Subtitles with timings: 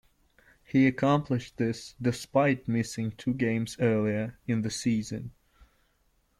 [0.63, 5.29] He accomplished this despite missing two games earlier in the season.